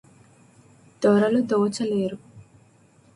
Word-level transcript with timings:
దొరలు 1.01 1.39
దోచలేరు 1.41 2.17